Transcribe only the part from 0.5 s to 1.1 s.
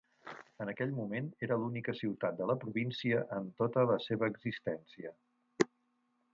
En aquell